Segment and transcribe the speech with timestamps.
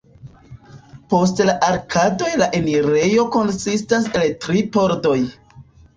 [1.13, 5.19] Post la arkadoj la enirejo konsistas el tri pordoj.